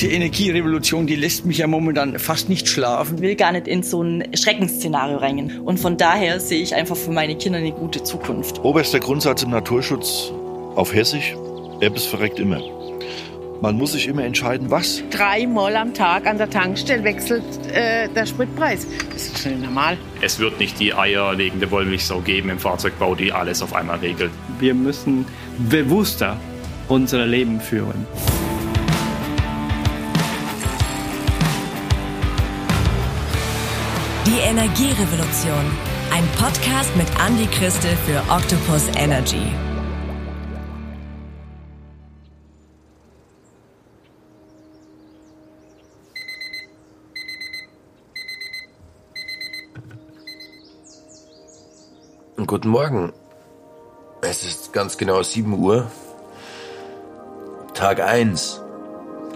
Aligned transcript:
diese 0.00 0.12
Energierevolution, 0.12 1.06
die 1.06 1.16
lässt 1.16 1.44
mich 1.44 1.58
ja 1.58 1.66
momentan 1.66 2.18
fast 2.18 2.48
nicht 2.48 2.68
schlafen. 2.68 3.16
Ich 3.16 3.22
will 3.22 3.36
gar 3.36 3.52
nicht 3.52 3.68
in 3.68 3.82
so 3.82 4.02
ein 4.02 4.24
Schreckensszenario 4.34 5.18
reingehen. 5.18 5.60
Und 5.60 5.78
von 5.78 5.98
daher 5.98 6.40
sehe 6.40 6.62
ich 6.62 6.74
einfach 6.74 6.96
für 6.96 7.10
meine 7.10 7.36
Kinder 7.36 7.58
eine 7.58 7.72
gute 7.72 8.02
Zukunft. 8.02 8.64
Oberster 8.64 8.98
Grundsatz 8.98 9.42
im 9.42 9.50
Naturschutz 9.50 10.32
auf 10.74 10.94
Hessisch, 10.94 11.34
Erbes 11.80 12.06
verreckt 12.06 12.38
immer. 12.38 12.62
Man 13.60 13.76
muss 13.76 13.92
sich 13.92 14.06
immer 14.06 14.24
entscheiden, 14.24 14.70
was. 14.70 15.02
Dreimal 15.10 15.76
am 15.76 15.92
Tag 15.92 16.26
an 16.26 16.38
der 16.38 16.48
Tankstelle 16.48 17.04
wechselt 17.04 17.44
äh, 17.70 18.08
der 18.08 18.24
Spritpreis. 18.24 18.86
Das 19.12 19.26
ist 19.26 19.38
schnell 19.40 19.58
normal. 19.58 19.98
Es 20.22 20.38
wird 20.38 20.58
nicht 20.58 20.80
die 20.80 20.94
eierlegende 20.94 21.70
Wollmilchsau 21.70 22.20
geben 22.20 22.48
im 22.48 22.58
Fahrzeugbau, 22.58 23.14
die 23.14 23.32
alles 23.32 23.60
auf 23.60 23.74
einmal 23.74 23.98
regelt. 23.98 24.30
Wir 24.58 24.72
müssen 24.72 25.26
bewusster 25.68 26.38
unser 26.88 27.26
Leben 27.26 27.60
führen. 27.60 28.06
Die 34.40 34.46
Energierevolution. 34.46 35.70
Ein 36.10 36.26
Podcast 36.38 36.96
mit 36.96 37.06
Andy 37.26 37.46
Christel 37.46 37.94
für 38.06 38.22
Octopus 38.32 38.88
Energy. 38.96 39.52
Guten 52.46 52.68
Morgen. 52.70 53.12
Es 54.22 54.42
ist 54.42 54.72
ganz 54.72 54.96
genau 54.96 55.22
7 55.22 55.52
Uhr. 55.52 55.90
Tag 57.74 58.00
1 58.00 58.62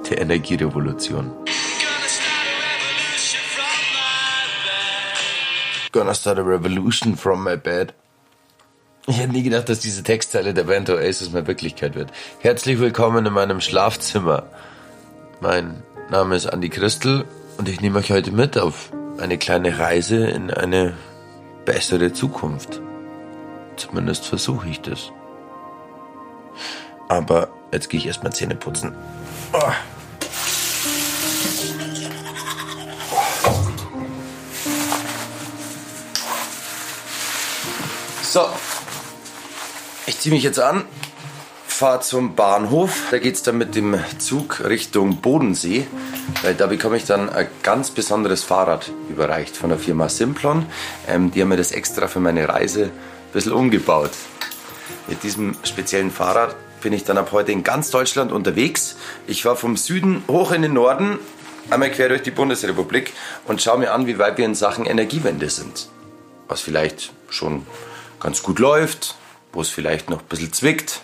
der 0.09 0.23
Energierevolution. 0.23 1.44
Gonna 5.95 6.12
start 6.12 6.41
a 6.41 6.42
revolution 6.42 7.17
from 7.17 7.45
my 7.45 7.56
bed. 7.56 7.95
Ich 9.06 9.17
hätte 9.17 9.33
nie 9.33 9.45
gedacht, 9.45 9.69
dass 9.69 9.78
diese 9.78 10.03
Textzeile 10.03 10.53
der 10.53 10.64
Band 10.64 10.91
Oasis 10.91 11.31
mal 11.31 11.47
Wirklichkeit 11.47 11.95
wird. 11.95 12.11
Herzlich 12.41 12.81
willkommen 12.81 13.25
in 13.25 13.33
meinem 13.33 13.61
Schlafzimmer. 13.61 14.42
Mein 15.41 15.84
Name 16.11 16.34
ist 16.34 16.47
Andy 16.47 16.69
Christel 16.69 17.25
und 17.59 17.69
ich 17.69 17.81
nehme 17.81 18.00
euch 18.00 18.11
heute 18.11 18.33
mit 18.33 18.59
auf 18.59 18.91
eine 19.19 19.39
kleine 19.39 19.78
Reise 19.78 20.27
in 20.27 20.50
eine 20.50 20.95
bessere 21.65 22.12
Zukunft. 22.12 22.81
Zumindest 23.77 24.27
versuche 24.27 24.69
ich 24.69 24.81
das. 24.81 25.12
Aber 27.09 27.50
jetzt 27.72 27.89
gehe 27.89 28.00
ich 28.00 28.09
erstmal 28.09 28.33
Zähne 28.33 28.56
putzen. 28.56 28.97
Oh. 29.53 29.70
So. 38.35 38.49
Ich 40.09 40.19
ziehe 40.19 40.35
mich 40.35 40.43
jetzt 40.43 40.59
an, 40.59 40.85
fahre 41.69 42.01
zum 42.01 42.35
Bahnhof. 42.35 43.03
Da 43.13 43.19
geht 43.19 43.37
es 43.37 43.45
dann 43.45 43.59
mit 43.59 43.77
dem 43.77 43.97
Zug 44.19 44.65
Richtung 44.65 45.19
Bodensee. 45.19 45.87
Weil 46.43 46.55
da 46.57 46.67
bekomme 46.67 46.97
ich 46.97 47.05
dann 47.05 47.31
ein 47.31 47.47
ganz 47.62 47.93
besonderes 47.93 48.43
Fahrrad 48.43 48.91
überreicht 49.09 49.57
von 49.57 49.71
der 49.71 49.79
Firma 49.79 50.09
Simplon. 50.09 50.67
Ähm, 51.07 51.31
die 51.31 51.43
haben 51.43 51.49
mir 51.51 51.57
das 51.57 51.71
extra 51.71 52.09
für 52.09 52.19
meine 52.19 52.49
Reise 52.49 52.87
ein 52.87 52.91
bisschen 53.33 53.53
umgebaut. 53.53 54.11
Mit 55.07 55.23
diesem 55.23 55.55
speziellen 55.62 56.11
Fahrrad 56.11 56.57
bin 56.83 56.93
ich 56.93 57.05
dann 57.05 57.19
ab 57.19 57.29
heute 57.31 57.53
in 57.53 57.62
ganz 57.62 57.93
Deutschland 57.93 58.33
unterwegs. 58.33 58.97
Ich 59.29 59.45
war 59.45 59.55
vom 59.55 59.77
Süden 59.77 60.25
hoch 60.27 60.51
in 60.51 60.62
den 60.62 60.73
Norden, 60.73 61.21
einmal 61.71 61.93
quer 61.93 62.09
durch 62.09 62.25
die 62.25 62.33
Bundesrepublik 62.33 63.12
und 63.45 63.62
schaue 63.62 63.79
mir 63.79 63.93
an, 63.93 64.09
wie 64.09 64.19
weit 64.19 64.39
wir 64.39 64.45
in 64.45 64.57
Sachen 64.57 64.87
Energiewende 64.87 65.51
sind. 65.51 65.89
Was 66.49 66.62
vielleicht 66.62 67.12
schon 67.31 67.65
ganz 68.25 68.43
gut 68.43 68.59
läuft, 68.59 69.17
wo 69.53 69.61
es 69.61 69.69
vielleicht 69.69 70.09
noch 70.11 70.21
ein 70.21 70.29
bisschen 70.29 70.53
zwickt. 70.53 71.03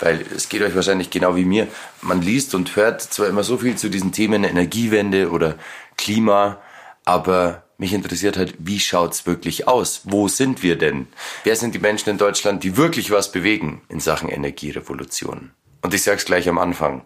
Weil 0.00 0.24
es 0.34 0.48
geht 0.48 0.62
euch 0.62 0.74
wahrscheinlich 0.74 1.10
genau 1.10 1.36
wie 1.36 1.44
mir. 1.44 1.68
Man 2.02 2.22
liest 2.22 2.54
und 2.54 2.74
hört 2.74 3.00
zwar 3.00 3.28
immer 3.28 3.44
so 3.44 3.58
viel 3.58 3.76
zu 3.76 3.88
diesen 3.88 4.12
Themen 4.12 4.44
Energiewende 4.44 5.30
oder 5.30 5.56
Klima, 5.96 6.58
aber 7.04 7.64
mich 7.78 7.92
interessiert 7.92 8.36
halt, 8.36 8.54
wie 8.58 8.80
schaut's 8.80 9.26
wirklich 9.26 9.68
aus? 9.68 10.02
Wo 10.04 10.26
sind 10.26 10.62
wir 10.62 10.76
denn? 10.76 11.06
Wer 11.44 11.56
sind 11.56 11.74
die 11.74 11.78
Menschen 11.78 12.10
in 12.10 12.18
Deutschland, 12.18 12.64
die 12.64 12.76
wirklich 12.76 13.10
was 13.10 13.30
bewegen 13.30 13.82
in 13.88 14.00
Sachen 14.00 14.28
Energierevolution? 14.28 15.52
Und 15.82 15.94
ich 15.94 16.02
sag's 16.02 16.24
gleich 16.24 16.48
am 16.48 16.58
Anfang. 16.58 17.02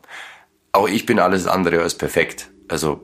Auch 0.73 0.89
ich 0.89 1.05
bin 1.05 1.19
alles 1.19 1.47
andere 1.47 1.83
als 1.83 1.99
perfekt. 1.99 2.51
Also, 2.69 3.03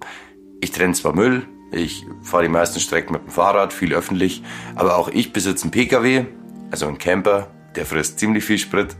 ich 0.60 0.72
trenne 0.72 0.94
zwar 0.94 1.14
Müll, 1.14 1.46
ich 1.72 2.06
fahre 2.22 2.44
die 2.44 2.48
meisten 2.48 2.80
Strecken 2.80 3.12
mit 3.12 3.22
dem 3.22 3.30
Fahrrad, 3.30 3.72
viel 3.72 3.94
öffentlich, 3.94 4.42
aber 4.74 4.96
auch 4.96 5.08
ich 5.08 5.32
besitze 5.32 5.64
einen 5.64 5.70
Pkw, 5.70 6.26
also 6.70 6.86
einen 6.86 6.98
Camper, 6.98 7.48
der 7.76 7.86
frisst 7.86 8.18
ziemlich 8.18 8.44
viel 8.44 8.58
Sprit. 8.58 8.96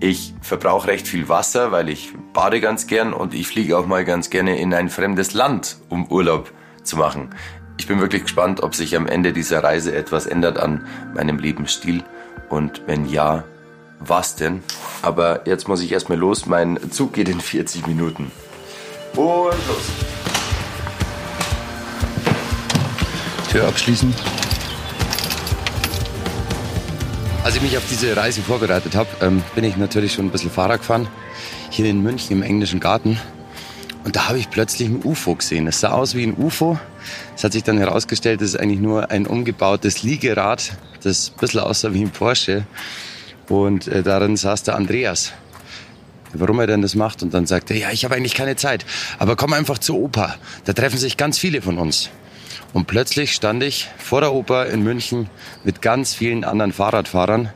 Ich 0.00 0.34
verbrauche 0.40 0.88
recht 0.88 1.06
viel 1.06 1.28
Wasser, 1.28 1.72
weil 1.72 1.88
ich 1.88 2.12
bade 2.32 2.60
ganz 2.60 2.86
gern 2.86 3.12
und 3.12 3.34
ich 3.34 3.46
fliege 3.46 3.76
auch 3.76 3.86
mal 3.86 4.04
ganz 4.04 4.30
gerne 4.30 4.58
in 4.58 4.72
ein 4.72 4.88
fremdes 4.88 5.34
Land, 5.34 5.76
um 5.88 6.06
Urlaub 6.10 6.52
zu 6.82 6.96
machen. 6.96 7.30
Ich 7.76 7.86
bin 7.86 8.00
wirklich 8.00 8.22
gespannt, 8.22 8.62
ob 8.62 8.74
sich 8.74 8.96
am 8.96 9.06
Ende 9.06 9.32
dieser 9.32 9.62
Reise 9.62 9.94
etwas 9.94 10.26
ändert 10.26 10.58
an 10.58 10.86
meinem 11.14 11.38
Lebensstil 11.38 12.02
und 12.48 12.82
wenn 12.86 13.06
ja, 13.06 13.44
was 14.00 14.36
denn? 14.36 14.62
Aber 15.02 15.46
jetzt 15.46 15.68
muss 15.68 15.80
ich 15.80 15.92
erstmal 15.92 16.18
los, 16.18 16.46
mein 16.46 16.90
Zug 16.90 17.12
geht 17.12 17.28
in 17.28 17.40
40 17.40 17.86
Minuten. 17.86 18.30
Und 19.16 19.50
los! 19.68 20.33
Tür 23.54 23.68
abschließen. 23.68 24.12
Als 27.44 27.54
ich 27.54 27.62
mich 27.62 27.76
auf 27.78 27.84
diese 27.88 28.16
Reise 28.16 28.42
vorbereitet 28.42 28.96
habe, 28.96 29.08
ähm, 29.20 29.44
bin 29.54 29.62
ich 29.62 29.76
natürlich 29.76 30.14
schon 30.14 30.26
ein 30.26 30.30
bisschen 30.30 30.50
Fahrrad 30.50 30.80
gefahren. 30.80 31.06
Hier 31.70 31.86
in 31.86 32.02
München 32.02 32.32
im 32.32 32.42
englischen 32.42 32.80
Garten. 32.80 33.16
Und 34.02 34.16
da 34.16 34.26
habe 34.28 34.38
ich 34.38 34.50
plötzlich 34.50 34.88
ein 34.88 35.04
UFO 35.04 35.36
gesehen. 35.36 35.68
Es 35.68 35.78
sah 35.78 35.92
aus 35.92 36.16
wie 36.16 36.24
ein 36.24 36.34
UFO. 36.36 36.80
Es 37.36 37.44
hat 37.44 37.52
sich 37.52 37.62
dann 37.62 37.78
herausgestellt, 37.78 38.42
es 38.42 38.54
ist 38.54 38.60
eigentlich 38.60 38.80
nur 38.80 39.12
ein 39.12 39.24
umgebautes 39.24 40.02
Liegerad, 40.02 40.72
das 41.04 41.30
ein 41.30 41.38
bisschen 41.38 41.60
aussah 41.60 41.94
wie 41.94 42.02
ein 42.02 42.10
Porsche. 42.10 42.66
Und 43.48 43.86
äh, 43.86 44.02
darin 44.02 44.36
saß 44.36 44.64
der 44.64 44.74
Andreas. 44.74 45.32
Warum 46.32 46.58
er 46.58 46.66
denn 46.66 46.82
das 46.82 46.96
macht. 46.96 47.22
Und 47.22 47.32
dann 47.32 47.46
sagte 47.46 47.74
er, 47.74 47.78
ja, 47.78 47.90
ich 47.92 48.04
habe 48.04 48.16
eigentlich 48.16 48.34
keine 48.34 48.56
Zeit. 48.56 48.84
Aber 49.20 49.36
komm 49.36 49.52
einfach 49.52 49.78
zur 49.78 49.94
Oper. 49.94 50.34
Da 50.64 50.72
treffen 50.72 50.98
sich 50.98 51.16
ganz 51.16 51.38
viele 51.38 51.62
von 51.62 51.78
uns. 51.78 52.10
Und 52.74 52.86
plötzlich 52.88 53.32
stand 53.32 53.62
ich 53.62 53.88
vor 53.96 54.20
der 54.20 54.34
Oper 54.34 54.66
in 54.66 54.82
München 54.82 55.30
mit 55.62 55.80
ganz 55.80 56.12
vielen 56.12 56.44
anderen 56.44 56.72
Fahrradfahrern, 56.72 57.50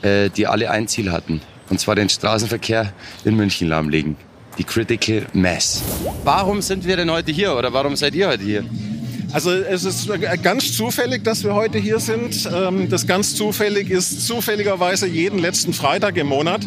äh, 0.00 0.30
die 0.30 0.46
alle 0.46 0.70
ein 0.70 0.88
Ziel 0.88 1.12
hatten. 1.12 1.42
Und 1.68 1.78
zwar 1.78 1.94
den 1.94 2.08
Straßenverkehr 2.08 2.92
in 3.24 3.36
München 3.36 3.68
lahmlegen. 3.68 4.16
Die 4.58 4.64
Critical 4.64 5.26
Mass. 5.34 5.82
Warum 6.24 6.62
sind 6.62 6.86
wir 6.86 6.96
denn 6.96 7.10
heute 7.10 7.32
hier 7.32 7.54
oder 7.54 7.72
warum 7.72 7.96
seid 7.96 8.14
ihr 8.14 8.28
heute 8.28 8.42
hier? 8.42 8.64
Also 9.32 9.50
es 9.50 9.84
ist 9.84 10.10
ganz 10.42 10.76
zufällig, 10.76 11.24
dass 11.24 11.42
wir 11.42 11.54
heute 11.54 11.78
hier 11.78 12.00
sind. 12.00 12.48
Ähm, 12.54 12.90
das 12.90 13.06
ganz 13.06 13.34
zufällig 13.34 13.90
ist 13.90 14.26
zufälligerweise 14.26 15.06
jeden 15.06 15.38
letzten 15.38 15.72
Freitag 15.72 16.18
im 16.18 16.26
Monat. 16.26 16.66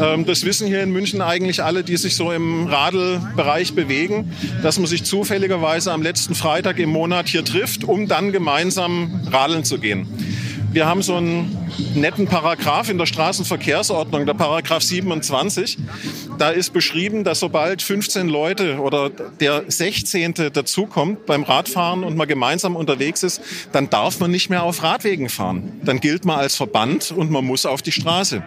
Ähm, 0.00 0.24
das 0.24 0.44
wissen 0.44 0.66
hier 0.66 0.82
in 0.82 0.92
München 0.92 1.20
eigentlich 1.20 1.62
alle, 1.62 1.84
die 1.84 1.98
sich 1.98 2.16
so 2.16 2.32
im 2.32 2.66
Radelbereich 2.66 3.74
bewegen, 3.74 4.32
dass 4.62 4.78
man 4.78 4.86
sich 4.86 5.04
zufälligerweise 5.04 5.92
am 5.92 6.02
letzten 6.02 6.34
Freitag 6.34 6.78
im 6.78 6.88
Monat 6.88 7.28
hier 7.28 7.44
trifft, 7.44 7.84
um 7.84 8.08
dann 8.08 8.32
gemeinsam 8.32 9.20
radeln 9.30 9.64
zu 9.64 9.78
gehen. 9.78 10.08
Wir 10.72 10.86
haben 10.86 11.02
so 11.02 11.16
einen 11.16 11.56
netten 11.94 12.26
Paragraph 12.26 12.88
in 12.88 12.96
der 12.96 13.06
Straßenverkehrsordnung, 13.06 14.24
der 14.24 14.34
Paragraph 14.34 14.82
27. 14.82 15.78
Da 16.40 16.48
ist 16.48 16.72
beschrieben, 16.72 17.22
dass 17.22 17.40
sobald 17.40 17.82
15 17.82 18.26
Leute 18.26 18.78
oder 18.78 19.10
der 19.10 19.64
16. 19.68 20.32
dazukommt 20.54 21.26
beim 21.26 21.42
Radfahren 21.42 22.02
und 22.02 22.16
man 22.16 22.26
gemeinsam 22.26 22.76
unterwegs 22.76 23.22
ist, 23.22 23.42
dann 23.72 23.90
darf 23.90 24.20
man 24.20 24.30
nicht 24.30 24.48
mehr 24.48 24.62
auf 24.62 24.82
Radwegen 24.82 25.28
fahren. 25.28 25.78
Dann 25.84 26.00
gilt 26.00 26.24
man 26.24 26.38
als 26.38 26.56
Verband 26.56 27.12
und 27.12 27.30
man 27.30 27.44
muss 27.44 27.66
auf 27.66 27.82
die 27.82 27.92
Straße. 27.92 28.42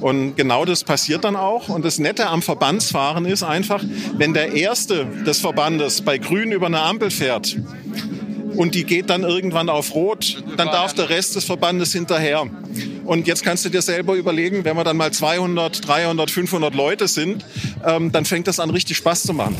Und 0.00 0.36
genau 0.36 0.64
das 0.64 0.82
passiert 0.82 1.22
dann 1.22 1.36
auch. 1.36 1.68
Und 1.68 1.84
das 1.84 2.00
Nette 2.00 2.26
am 2.26 2.42
Verbandsfahren 2.42 3.26
ist 3.26 3.44
einfach, 3.44 3.84
wenn 4.16 4.34
der 4.34 4.54
Erste 4.54 5.06
des 5.24 5.38
Verbandes 5.38 6.02
bei 6.02 6.18
Grün 6.18 6.50
über 6.50 6.66
eine 6.66 6.80
Ampel 6.80 7.12
fährt, 7.12 7.56
und 8.56 8.74
die 8.74 8.84
geht 8.84 9.08
dann 9.08 9.22
irgendwann 9.22 9.68
auf 9.68 9.94
Rot, 9.94 10.42
dann 10.56 10.68
darf 10.68 10.92
der 10.92 11.08
Rest 11.08 11.36
des 11.36 11.44
Verbandes 11.44 11.92
hinterher. 11.92 12.46
Und 13.10 13.26
jetzt 13.26 13.42
kannst 13.42 13.64
du 13.64 13.70
dir 13.70 13.82
selber 13.82 14.14
überlegen, 14.14 14.64
wenn 14.64 14.76
wir 14.76 14.84
dann 14.84 14.96
mal 14.96 15.10
200, 15.10 15.88
300, 15.88 16.30
500 16.30 16.72
Leute 16.76 17.08
sind, 17.08 17.44
ähm, 17.84 18.12
dann 18.12 18.24
fängt 18.24 18.46
das 18.46 18.60
an 18.60 18.70
richtig 18.70 18.98
Spaß 18.98 19.24
zu 19.24 19.34
machen. 19.34 19.56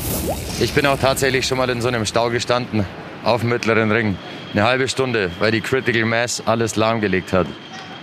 Ich 0.61 0.71
bin 0.71 0.85
auch 0.85 0.97
tatsächlich 0.97 1.45
schon 1.45 1.57
mal 1.57 1.69
in 1.69 1.81
so 1.81 1.89
einem 1.89 2.05
Stau 2.05 2.29
gestanden, 2.29 2.85
auf 3.25 3.41
dem 3.41 3.49
Mittleren 3.49 3.91
Ring. 3.91 4.17
Eine 4.53 4.63
halbe 4.63 4.87
Stunde, 4.87 5.31
weil 5.39 5.51
die 5.51 5.59
Critical 5.59 6.05
Mass 6.05 6.41
alles 6.45 6.77
lahmgelegt 6.77 7.33
hat. 7.33 7.45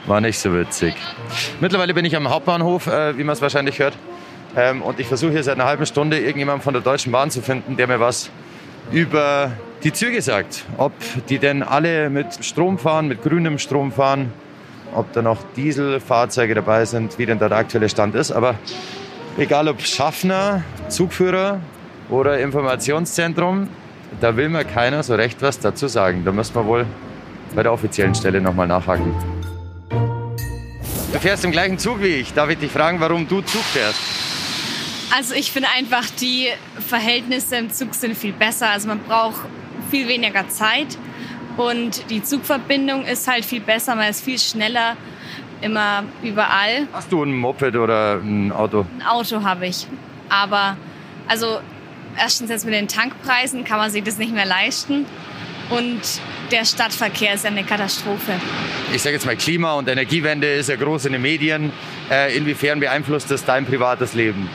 War 0.06 0.20
nicht 0.20 0.38
so 0.38 0.52
witzig. 0.52 0.92
Mittlerweile 1.60 1.94
bin 1.94 2.04
ich 2.04 2.14
am 2.14 2.28
Hauptbahnhof, 2.28 2.86
äh, 2.86 3.16
wie 3.16 3.24
man 3.24 3.32
es 3.32 3.40
wahrscheinlich 3.40 3.78
hört. 3.78 3.96
Ähm, 4.54 4.82
und 4.82 5.00
ich 5.00 5.06
versuche 5.06 5.32
hier 5.32 5.42
seit 5.42 5.54
einer 5.54 5.64
halben 5.64 5.86
Stunde 5.86 6.18
irgendjemanden 6.18 6.62
von 6.62 6.74
der 6.74 6.82
Deutschen 6.82 7.10
Bahn 7.10 7.30
zu 7.30 7.40
finden, 7.40 7.78
der 7.78 7.86
mir 7.86 8.00
was 8.00 8.28
über 8.92 9.52
die 9.82 9.94
Züge 9.94 10.20
sagt. 10.20 10.66
Ob 10.76 10.92
die 11.30 11.38
denn 11.38 11.62
alle 11.62 12.10
mit 12.10 12.44
Strom 12.44 12.76
fahren, 12.76 13.08
mit 13.08 13.22
grünem 13.22 13.58
Strom 13.58 13.92
fahren, 13.92 14.30
ob 14.94 15.12
da 15.12 15.22
noch 15.22 15.38
Dieselfahrzeuge 15.56 16.54
dabei 16.54 16.84
sind, 16.84 17.18
wie 17.18 17.26
denn 17.26 17.38
da 17.38 17.48
der 17.48 17.58
aktuelle 17.58 17.88
Stand 17.88 18.14
ist. 18.14 18.32
Aber 18.32 18.54
egal 19.36 19.68
ob 19.68 19.80
Schaffner, 19.80 20.62
Zugführer 20.88 21.60
oder 22.10 22.38
Informationszentrum, 22.40 23.68
da 24.20 24.36
will 24.36 24.48
mir 24.48 24.64
keiner 24.64 25.02
so 25.02 25.14
recht 25.14 25.42
was 25.42 25.58
dazu 25.58 25.86
sagen. 25.86 26.24
Da 26.24 26.32
müssen 26.32 26.54
wir 26.54 26.66
wohl 26.66 26.86
bei 27.54 27.62
der 27.62 27.72
offiziellen 27.72 28.14
Stelle 28.14 28.40
nochmal 28.40 28.66
nachhaken. 28.66 29.14
Du 31.12 31.18
fährst 31.18 31.44
im 31.44 31.50
gleichen 31.50 31.78
Zug 31.78 32.02
wie 32.02 32.16
ich. 32.16 32.34
Darf 32.34 32.50
ich 32.50 32.58
dich 32.58 32.70
fragen, 32.70 33.00
warum 33.00 33.26
du 33.26 33.40
Zug 33.40 33.62
fährst? 33.62 33.98
Also 35.16 35.34
ich 35.34 35.50
finde 35.50 35.68
einfach, 35.76 36.04
die 36.20 36.48
Verhältnisse 36.86 37.56
im 37.56 37.70
Zug 37.70 37.94
sind 37.94 38.16
viel 38.16 38.32
besser. 38.32 38.68
Also 38.70 38.88
man 38.88 39.00
braucht 39.00 39.40
viel 39.90 40.06
weniger 40.06 40.48
Zeit 40.48 40.98
und 41.58 42.08
die 42.08 42.22
Zugverbindung 42.22 43.04
ist 43.04 43.28
halt 43.28 43.44
viel 43.44 43.60
besser. 43.60 43.94
Man 43.96 44.08
ist 44.08 44.24
viel 44.24 44.38
schneller 44.38 44.96
immer 45.60 46.04
überall. 46.22 46.86
Hast 46.92 47.10
du 47.10 47.22
ein 47.22 47.34
Moped 47.34 47.74
oder 47.74 48.20
ein 48.22 48.52
Auto? 48.52 48.86
Ein 48.98 49.06
Auto 49.06 49.42
habe 49.42 49.66
ich. 49.66 49.86
Aber 50.28 50.76
also 51.26 51.58
erstens 52.16 52.50
jetzt 52.50 52.64
mit 52.64 52.74
den 52.74 52.86
Tankpreisen 52.86 53.64
kann 53.64 53.78
man 53.78 53.90
sich 53.90 54.04
das 54.04 54.18
nicht 54.18 54.32
mehr 54.32 54.46
leisten. 54.46 55.04
Und 55.70 56.00
der 56.52 56.64
Stadtverkehr 56.64 57.34
ist 57.34 57.44
eine 57.44 57.64
Katastrophe. 57.64 58.32
Ich 58.94 59.02
sage 59.02 59.16
jetzt 59.16 59.26
mal, 59.26 59.36
Klima- 59.36 59.74
und 59.74 59.88
Energiewende 59.88 60.46
ist 60.46 60.68
ja 60.68 60.76
groß 60.76 61.06
in 61.06 61.12
den 61.12 61.22
Medien. 61.22 61.72
Äh, 62.08 62.36
inwiefern 62.36 62.80
beeinflusst 62.80 63.30
das 63.30 63.44
dein 63.44 63.66
privates 63.66 64.14
Leben? 64.14 64.48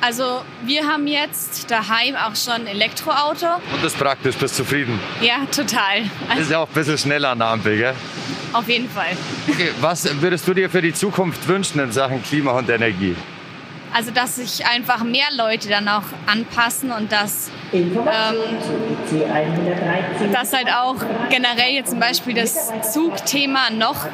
Also 0.00 0.42
wir 0.64 0.86
haben 0.86 1.08
jetzt 1.08 1.70
daheim 1.70 2.14
auch 2.14 2.36
schon 2.36 2.54
ein 2.54 2.66
Elektroauto. 2.68 3.46
Und 3.72 3.82
das 3.82 3.94
ist 3.94 3.98
praktisch, 3.98 4.36
bist 4.36 4.54
zufrieden? 4.54 5.00
Ja, 5.20 5.44
total. 5.50 6.02
Also 6.28 6.42
ist 6.42 6.50
ja 6.50 6.58
auch 6.60 6.68
ein 6.68 6.74
bisschen 6.74 6.98
schneller 6.98 7.30
an 7.30 7.38
der 7.38 7.48
Ampel, 7.48 7.76
gell? 7.76 7.94
Auf 8.52 8.68
jeden 8.68 8.88
Fall. 8.88 9.16
Okay, 9.48 9.70
was 9.80 10.08
würdest 10.20 10.46
du 10.46 10.54
dir 10.54 10.70
für 10.70 10.82
die 10.82 10.94
Zukunft 10.94 11.46
wünschen 11.48 11.80
in 11.80 11.90
Sachen 11.90 12.22
Klima 12.22 12.52
und 12.52 12.70
Energie? 12.70 13.16
Also 13.92 14.10
dass 14.10 14.36
sich 14.36 14.66
einfach 14.66 15.02
mehr 15.02 15.26
Leute 15.36 15.68
dann 15.68 15.88
auch 15.88 16.02
anpassen 16.26 16.92
und 16.92 17.10
dass, 17.10 17.50
ähm, 17.72 17.86
dass 20.32 20.52
halt 20.52 20.68
auch 20.68 20.96
generell 21.30 21.72
jetzt 21.74 21.90
zum 21.90 22.00
Beispiel 22.00 22.34
das 22.34 22.70
Zugthema 22.92 23.70
noch 23.70 24.06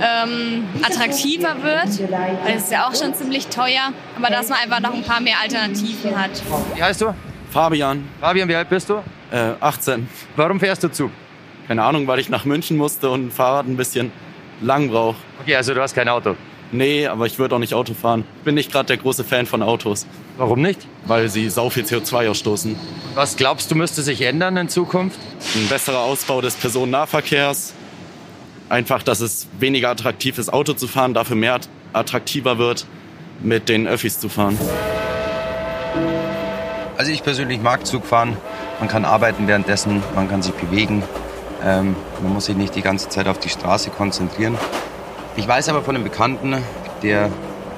ähm, 0.00 0.66
attraktiver 0.82 1.56
wird. 1.62 2.10
Weil 2.10 2.56
es 2.56 2.64
ist 2.64 2.72
ja 2.72 2.86
auch 2.86 2.94
schon 2.94 3.14
ziemlich 3.14 3.46
teuer, 3.48 3.92
aber 4.16 4.28
dass 4.28 4.48
man 4.48 4.58
einfach 4.58 4.80
noch 4.80 4.94
ein 4.94 5.02
paar 5.02 5.20
mehr 5.20 5.36
Alternativen 5.42 6.16
hat. 6.20 6.30
Wie 6.74 6.82
heißt 6.82 7.00
du? 7.00 7.14
Fabian. 7.50 8.06
Fabian, 8.20 8.48
wie 8.48 8.54
alt 8.54 8.68
bist 8.68 8.88
du? 8.90 9.02
Äh, 9.30 9.52
18. 9.60 10.08
Warum 10.36 10.60
fährst 10.60 10.84
du 10.84 10.88
Zug? 10.88 11.10
Keine 11.66 11.82
Ahnung, 11.82 12.06
weil 12.06 12.18
ich 12.20 12.28
nach 12.28 12.44
München 12.44 12.76
musste 12.76 13.10
und 13.10 13.26
ein 13.26 13.30
Fahrrad 13.30 13.66
ein 13.66 13.76
bisschen 13.76 14.12
lang 14.60 14.88
brauche. 14.88 15.16
Okay, 15.42 15.56
also 15.56 15.74
du 15.74 15.80
hast 15.80 15.94
kein 15.94 16.08
Auto. 16.08 16.36
Nee, 16.72 17.06
aber 17.06 17.26
ich 17.26 17.38
würde 17.38 17.54
auch 17.54 17.58
nicht 17.60 17.74
Auto 17.74 17.94
fahren. 17.94 18.24
Bin 18.44 18.54
nicht 18.56 18.72
gerade 18.72 18.86
der 18.86 18.96
große 18.96 19.24
Fan 19.24 19.46
von 19.46 19.62
Autos. 19.62 20.06
Warum 20.36 20.62
nicht? 20.62 20.86
Weil 21.06 21.28
sie 21.28 21.48
sau 21.48 21.70
viel 21.70 21.84
CO2 21.84 22.28
ausstoßen. 22.28 22.76
Was 23.14 23.36
glaubst 23.36 23.70
du, 23.70 23.76
müsste 23.76 24.02
sich 24.02 24.22
ändern 24.22 24.56
in 24.56 24.68
Zukunft? 24.68 25.18
Ein 25.54 25.68
besserer 25.68 26.00
Ausbau 26.00 26.40
des 26.40 26.54
Personennahverkehrs. 26.54 27.72
Einfach, 28.68 29.02
dass 29.02 29.20
es 29.20 29.46
weniger 29.60 29.90
attraktiv 29.90 30.38
ist, 30.38 30.52
Auto 30.52 30.72
zu 30.72 30.88
fahren, 30.88 31.14
dafür 31.14 31.36
mehr 31.36 31.60
attraktiver 31.92 32.58
wird, 32.58 32.84
mit 33.40 33.68
den 33.68 33.86
Öffis 33.86 34.18
zu 34.18 34.28
fahren. 34.28 34.58
Also 36.96 37.12
ich 37.12 37.22
persönlich 37.22 37.60
mag 37.60 37.86
Zug 37.86 38.04
fahren. 38.04 38.36
Man 38.80 38.88
kann 38.88 39.04
arbeiten 39.04 39.46
währenddessen, 39.46 40.02
man 40.14 40.28
kann 40.28 40.42
sich 40.42 40.54
bewegen. 40.54 41.04
Ähm, 41.64 41.94
man 42.22 42.32
muss 42.32 42.46
sich 42.46 42.56
nicht 42.56 42.74
die 42.74 42.82
ganze 42.82 43.08
Zeit 43.08 43.28
auf 43.28 43.38
die 43.38 43.48
Straße 43.48 43.90
konzentrieren. 43.90 44.58
Ich 45.36 45.46
weiß 45.46 45.68
aber 45.68 45.82
von 45.82 45.94
einem 45.94 46.04
Bekannten, 46.04 46.56
der 47.02 47.30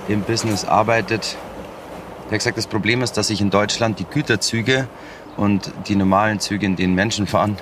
im 0.06 0.22
Business 0.22 0.64
arbeitet, 0.64 1.36
der 2.26 2.32
hat 2.32 2.38
gesagt, 2.38 2.56
das 2.56 2.68
Problem 2.68 3.02
ist, 3.02 3.16
dass 3.16 3.28
sich 3.28 3.40
in 3.40 3.50
Deutschland 3.50 3.98
die 3.98 4.04
Güterzüge 4.04 4.86
und 5.36 5.72
die 5.88 5.96
normalen 5.96 6.38
Züge, 6.38 6.66
in 6.66 6.76
denen 6.76 6.94
Menschen 6.94 7.26
fahren, 7.26 7.56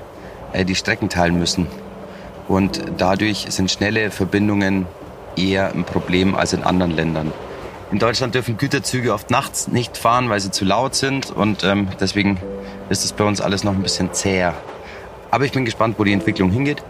äh, 0.52 0.66
die 0.66 0.74
Strecken 0.74 1.08
teilen 1.08 1.38
müssen. 1.38 1.66
Und 2.46 2.82
dadurch 2.98 3.46
sind 3.48 3.70
schnelle 3.70 4.10
Verbindungen 4.10 4.86
eher 5.34 5.72
ein 5.72 5.84
Problem 5.84 6.34
als 6.34 6.52
in 6.52 6.62
anderen 6.62 6.92
Ländern. 6.92 7.32
In 7.90 7.98
Deutschland 7.98 8.34
dürfen 8.34 8.58
Güterzüge 8.58 9.14
oft 9.14 9.30
nachts 9.30 9.66
nicht 9.66 9.96
fahren, 9.96 10.28
weil 10.28 10.40
sie 10.40 10.50
zu 10.50 10.66
laut 10.66 10.94
sind 10.94 11.30
und 11.30 11.64
ähm, 11.64 11.88
deswegen 12.00 12.38
ist 12.90 13.04
es 13.04 13.12
bei 13.12 13.24
uns 13.24 13.40
alles 13.40 13.64
noch 13.64 13.72
ein 13.72 13.82
bisschen 13.82 14.12
zäher. 14.12 14.54
Aber 15.30 15.44
ich 15.44 15.52
bin 15.52 15.64
gespannt, 15.64 15.96
wo 15.98 16.04
die 16.04 16.12
Entwicklung 16.12 16.50
hingeht. 16.50 16.82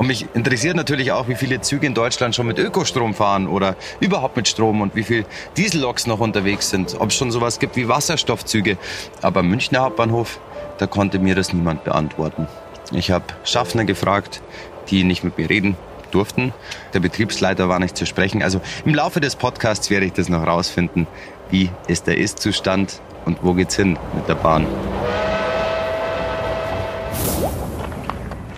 Und 0.00 0.06
mich 0.06 0.24
interessiert 0.32 0.76
natürlich 0.76 1.12
auch, 1.12 1.28
wie 1.28 1.34
viele 1.34 1.60
Züge 1.60 1.86
in 1.86 1.92
Deutschland 1.92 2.34
schon 2.34 2.46
mit 2.46 2.58
Ökostrom 2.58 3.12
fahren 3.12 3.46
oder 3.46 3.76
überhaupt 4.00 4.34
mit 4.34 4.48
Strom 4.48 4.80
und 4.80 4.94
wie 4.94 5.02
viele 5.02 5.26
Dieselloks 5.58 6.06
noch 6.06 6.20
unterwegs 6.20 6.70
sind. 6.70 6.96
Ob 6.98 7.10
es 7.10 7.16
schon 7.16 7.30
sowas 7.30 7.58
gibt 7.58 7.76
wie 7.76 7.86
Wasserstoffzüge. 7.86 8.78
Aber 9.20 9.42
Münchner 9.42 9.80
Hauptbahnhof, 9.80 10.40
da 10.78 10.86
konnte 10.86 11.18
mir 11.18 11.34
das 11.34 11.52
niemand 11.52 11.84
beantworten. 11.84 12.48
Ich 12.92 13.10
habe 13.10 13.26
Schaffner 13.44 13.84
gefragt, 13.84 14.40
die 14.88 15.04
nicht 15.04 15.22
mit 15.22 15.36
mir 15.36 15.50
reden 15.50 15.76
durften. 16.12 16.54
Der 16.94 17.00
Betriebsleiter 17.00 17.68
war 17.68 17.78
nicht 17.78 17.94
zu 17.94 18.06
sprechen. 18.06 18.42
Also 18.42 18.62
im 18.86 18.94
Laufe 18.94 19.20
des 19.20 19.36
Podcasts 19.36 19.90
werde 19.90 20.06
ich 20.06 20.14
das 20.14 20.30
noch 20.30 20.46
rausfinden, 20.46 21.06
wie 21.50 21.68
ist 21.88 22.06
der 22.06 22.16
Ist-Zustand 22.16 23.02
und 23.26 23.44
wo 23.44 23.52
geht's 23.52 23.76
hin 23.76 23.98
mit 24.14 24.26
der 24.26 24.36
Bahn. 24.36 24.66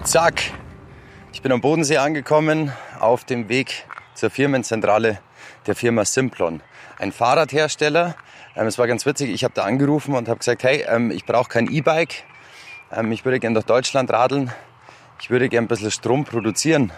Zack, 0.04 0.52
ich 1.32 1.40
bin 1.40 1.50
am 1.50 1.60
Bodensee 1.60 1.96
angekommen, 1.96 2.72
auf 3.00 3.24
dem 3.24 3.48
Weg 3.48 3.86
zur 4.14 4.30
Firmenzentrale 4.30 5.18
der 5.66 5.74
Firma 5.74 6.04
Simplon. 6.04 6.62
Ein 6.98 7.10
Fahrradhersteller. 7.10 8.14
Ähm, 8.54 8.66
es 8.66 8.78
war 8.78 8.86
ganz 8.86 9.06
witzig, 9.06 9.30
ich 9.30 9.42
habe 9.42 9.54
da 9.54 9.64
angerufen 9.64 10.14
und 10.14 10.28
habe 10.28 10.38
gesagt, 10.38 10.62
hey, 10.62 10.84
ähm, 10.86 11.10
ich 11.10 11.24
brauche 11.24 11.48
kein 11.48 11.70
E-Bike. 11.70 12.24
Ähm, 12.92 13.10
ich 13.12 13.24
würde 13.24 13.40
gerne 13.40 13.54
durch 13.54 13.64
Deutschland 13.64 14.12
radeln. 14.12 14.52
Ich 15.20 15.30
würde 15.30 15.48
gerne 15.48 15.66
ein 15.66 15.68
bisschen 15.68 15.90
Strom 15.90 16.24
produzieren. 16.24 16.92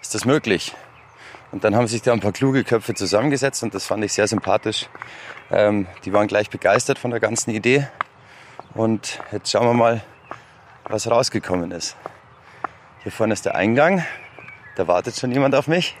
Ist 0.00 0.14
das 0.14 0.24
möglich? 0.24 0.74
Und 1.50 1.64
dann 1.64 1.74
haben 1.74 1.88
sich 1.88 2.02
da 2.02 2.12
ein 2.12 2.20
paar 2.20 2.32
kluge 2.32 2.62
Köpfe 2.62 2.94
zusammengesetzt 2.94 3.62
und 3.64 3.74
das 3.74 3.84
fand 3.84 4.04
ich 4.04 4.12
sehr 4.12 4.28
sympathisch. 4.28 4.88
Die 5.50 6.12
waren 6.12 6.28
gleich 6.28 6.48
begeistert 6.48 6.96
von 7.00 7.10
der 7.10 7.18
ganzen 7.18 7.50
Idee. 7.50 7.88
Und 8.74 9.18
jetzt 9.32 9.50
schauen 9.50 9.66
wir 9.66 9.74
mal, 9.74 10.00
was 10.84 11.10
rausgekommen 11.10 11.72
ist. 11.72 11.96
Hier 13.02 13.12
vorne 13.12 13.32
ist 13.32 13.46
der 13.46 13.54
Eingang. 13.54 14.04
Da 14.76 14.86
wartet 14.86 15.16
schon 15.16 15.32
jemand 15.32 15.54
auf 15.54 15.68
mich. 15.68 15.96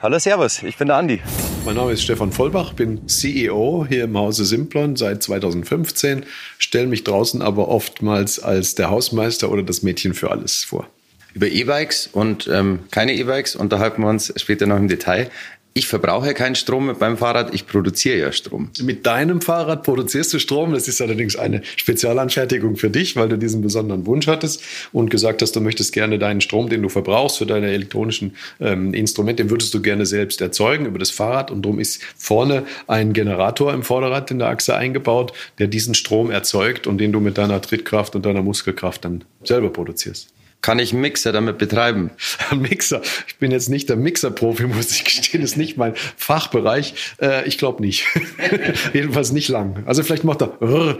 Hallo, 0.00 0.16
Servus, 0.16 0.62
ich 0.62 0.76
bin 0.76 0.86
der 0.86 0.96
Andi. 0.96 1.20
Mein 1.64 1.74
Name 1.74 1.90
ist 1.90 2.04
Stefan 2.04 2.30
Vollbach, 2.30 2.72
bin 2.72 3.08
CEO 3.08 3.84
hier 3.88 4.04
im 4.04 4.16
Hause 4.16 4.44
Simplon 4.44 4.94
seit 4.94 5.24
2015, 5.24 6.24
stelle 6.58 6.86
mich 6.86 7.02
draußen 7.02 7.42
aber 7.42 7.66
oftmals 7.66 8.38
als 8.38 8.76
der 8.76 8.90
Hausmeister 8.90 9.50
oder 9.50 9.64
das 9.64 9.82
Mädchen 9.82 10.14
für 10.14 10.30
alles 10.30 10.62
vor. 10.62 10.86
Über 11.34 11.48
E-Bikes 11.48 12.10
und 12.12 12.46
ähm, 12.46 12.84
keine 12.92 13.14
E-Bikes 13.14 13.56
unterhalten 13.56 14.02
wir 14.02 14.08
uns 14.08 14.32
später 14.36 14.68
noch 14.68 14.76
im 14.76 14.86
Detail. 14.86 15.30
Ich 15.76 15.88
verbrauche 15.88 16.32
keinen 16.32 16.54
Strom 16.54 16.96
meinem 16.98 17.18
Fahrrad, 17.18 17.52
ich 17.52 17.66
produziere 17.66 18.16
ja 18.16 18.32
Strom. 18.32 18.70
Mit 18.80 19.04
deinem 19.04 19.42
Fahrrad 19.42 19.82
produzierst 19.82 20.32
du 20.32 20.38
Strom. 20.38 20.72
Das 20.72 20.88
ist 20.88 21.02
allerdings 21.02 21.36
eine 21.36 21.60
Spezialanfertigung 21.76 22.76
für 22.76 22.88
dich, 22.88 23.14
weil 23.14 23.28
du 23.28 23.36
diesen 23.36 23.60
besonderen 23.60 24.06
Wunsch 24.06 24.26
hattest 24.26 24.62
und 24.94 25.10
gesagt 25.10 25.42
hast, 25.42 25.54
du 25.54 25.60
möchtest 25.60 25.92
gerne 25.92 26.18
deinen 26.18 26.40
Strom, 26.40 26.70
den 26.70 26.80
du 26.80 26.88
verbrauchst 26.88 27.36
für 27.36 27.44
deine 27.44 27.72
elektronischen 27.72 28.36
ähm, 28.58 28.94
Instrumente, 28.94 29.42
den 29.42 29.50
würdest 29.50 29.74
du 29.74 29.82
gerne 29.82 30.06
selbst 30.06 30.40
erzeugen 30.40 30.86
über 30.86 30.98
das 30.98 31.10
Fahrrad. 31.10 31.50
Und 31.50 31.66
darum 31.66 31.78
ist 31.78 32.02
vorne 32.16 32.64
ein 32.86 33.12
Generator 33.12 33.74
im 33.74 33.82
Vorderrad 33.82 34.30
in 34.30 34.38
der 34.38 34.48
Achse 34.48 34.74
eingebaut, 34.76 35.34
der 35.58 35.66
diesen 35.66 35.94
Strom 35.94 36.30
erzeugt 36.30 36.86
und 36.86 36.96
den 36.96 37.12
du 37.12 37.20
mit 37.20 37.36
deiner 37.36 37.60
Trittkraft 37.60 38.16
und 38.16 38.24
deiner 38.24 38.40
Muskelkraft 38.40 39.04
dann 39.04 39.24
selber 39.44 39.68
produzierst. 39.68 40.32
Kann 40.66 40.80
ich 40.80 40.92
einen 40.92 41.00
Mixer 41.00 41.30
damit 41.30 41.58
betreiben? 41.58 42.10
Mixer. 42.52 43.00
Ich 43.28 43.36
bin 43.36 43.52
jetzt 43.52 43.68
nicht 43.68 43.88
der 43.88 43.94
Mixer-Profi, 43.94 44.64
muss 44.66 44.90
ich 44.90 45.04
gestehen. 45.04 45.40
Das 45.40 45.52
ist 45.52 45.56
nicht 45.56 45.76
mein 45.76 45.94
Fachbereich. 46.16 46.92
Äh, 47.22 47.46
ich 47.46 47.56
glaube 47.56 47.80
nicht. 47.82 48.04
Jedenfalls 48.92 49.30
nicht 49.30 49.46
lang. 49.46 49.84
Also 49.86 50.02
vielleicht 50.02 50.24
macht 50.24 50.42
er, 50.42 50.98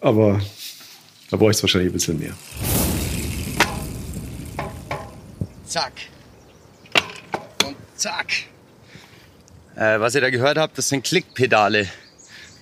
aber 0.00 0.40
da 1.32 1.36
brauche 1.36 1.50
ich 1.50 1.60
wahrscheinlich 1.60 1.90
ein 1.90 1.94
bisschen 1.94 2.20
mehr. 2.20 2.32
Zack. 5.66 5.94
Und 7.66 7.74
zack. 7.96 8.28
Äh, 9.74 9.98
was 9.98 10.14
ihr 10.14 10.20
da 10.20 10.30
gehört 10.30 10.58
habt, 10.58 10.78
das 10.78 10.90
sind 10.90 11.02
Klickpedale. 11.02 11.88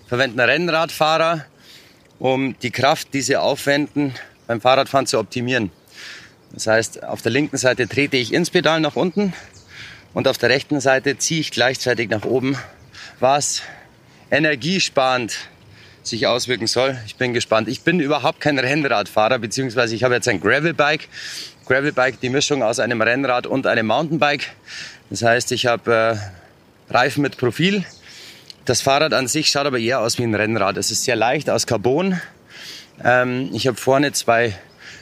Verwenden 0.09 0.41
Rennradfahrer, 0.41 1.45
um 2.19 2.59
die 2.61 2.71
Kraft, 2.71 3.13
die 3.13 3.21
sie 3.21 3.37
aufwenden, 3.37 4.15
beim 4.47 4.63
Fahrradfahren 4.63 5.07
zu 5.07 5.19
optimieren. 5.19 5.71
Das 6.53 6.67
heißt, 6.67 7.05
auf 7.05 7.23
der 7.23 7.33
linken 7.33 7.57
Seite 7.57 7.89
trete 7.89 8.17
ich 8.17 8.33
ins 8.33 8.51
Pedal 8.51 8.81
nach 8.81 8.97
unten 8.97 9.33
und 10.15 10.29
auf 10.29 10.39
der 10.39 10.49
rechten 10.49 10.81
Seite 10.81 11.19
ziehe 11.19 11.41
ich 11.41 11.51
gleichzeitig 11.51 12.09
nach 12.09 12.25
oben, 12.25 12.57
was 13.21 13.63
energiesparend 14.31 15.37
sich 16.03 16.27
auswirken 16.27 16.67
soll. 16.67 16.97
Ich 17.07 17.17
bin 17.17 17.35
gespannt. 17.35 17.69
Ich 17.69 17.83
bin 17.83 18.01
überhaupt 18.01 18.41
kein 18.41 18.59
Rennradfahrer, 18.59 19.39
beziehungsweise 19.39 19.95
ich 19.95 20.05
habe 20.05 20.15
jetzt 20.15 20.29
ein 20.29 20.41
Gravelbike. 20.41 21.09
Gravelbike, 21.67 22.21
die 22.21 22.29
Mischung 22.29 22.63
aus 22.63 22.79
einem 22.79 23.03
Rennrad 23.03 23.47
und 23.47 23.67
einem 23.67 23.87
Mountainbike. 23.89 24.53
Das 25.11 25.23
heißt, 25.23 25.53
ich 25.53 25.67
habe 25.67 26.19
äh, 26.91 26.93
Reifen 26.93 27.23
mit 27.23 27.37
Profil. 27.37 27.85
Das 28.65 28.81
Fahrrad 28.81 29.13
an 29.15 29.29
sich 29.29 29.49
schaut 29.49 29.67
aber 29.67 29.79
eher 29.79 30.01
aus 30.01 30.19
wie 30.19 30.23
ein 30.23 30.35
Rennrad. 30.35 30.77
Es 30.77 30.91
ist 30.91 31.05
sehr 31.05 31.17
leicht 31.17 31.51
aus 31.51 31.67
Carbon. 31.67 32.21
Ähm, 33.05 33.51
ich 33.53 33.67
habe 33.67 33.77
vorne 33.77 34.13
zwei 34.13 34.57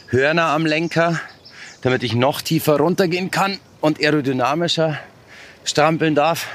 Hörner 0.08 0.46
am 0.46 0.66
Lenker, 0.66 1.20
damit 1.84 2.02
ich 2.02 2.14
noch 2.14 2.40
tiefer 2.40 2.78
runtergehen 2.78 3.30
kann 3.30 3.58
und 3.82 4.00
aerodynamischer 4.00 4.98
strampeln 5.64 6.14
darf, 6.14 6.46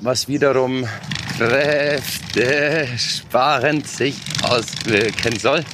was 0.00 0.28
wiederum 0.28 0.86
kräftesparend 1.38 3.88
sich 3.88 4.16
auswirken 4.42 5.38
soll. 5.38 5.64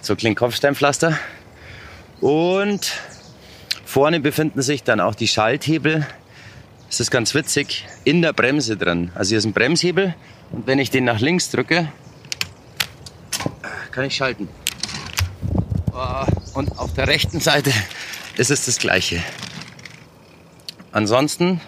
So 0.00 0.16
klingt 0.16 0.38
Kopfsteinpflaster. 0.38 1.18
Und 2.22 2.90
vorne 3.84 4.20
befinden 4.20 4.62
sich 4.62 4.82
dann 4.82 5.00
auch 5.00 5.14
die 5.14 5.28
Schalthebel. 5.28 6.06
Das 6.88 7.00
ist 7.00 7.10
ganz 7.10 7.34
witzig, 7.34 7.84
in 8.04 8.22
der 8.22 8.32
Bremse 8.32 8.78
drin. 8.78 9.12
Also 9.14 9.28
hier 9.28 9.36
ist 9.38 9.44
ein 9.44 9.52
Bremshebel 9.52 10.14
und 10.52 10.66
wenn 10.66 10.78
ich 10.78 10.90
den 10.90 11.04
nach 11.04 11.20
links 11.20 11.50
drücke, 11.50 11.92
kann 13.90 14.06
ich 14.06 14.16
schalten. 14.16 14.48
Und 16.54 16.78
auf 16.78 16.94
der 16.94 17.08
rechten 17.08 17.40
Seite 17.40 17.72
ist 18.38 18.50
es 18.50 18.66
das 18.66 18.78
gleiche. 18.78 19.22
Ansonsten 20.92 21.60